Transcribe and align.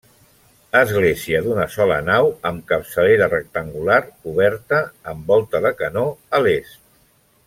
Església 0.77 1.41
d'una 1.47 1.65
sola 1.73 1.99
nau 2.07 2.31
amb 2.51 2.63
capçalera 2.71 3.27
rectangular 3.33 3.99
coberta 4.23 4.81
amb 5.13 5.31
volta 5.33 5.61
de 5.67 5.73
canó 5.83 6.07
a 6.39 6.45
l'est. 6.47 6.79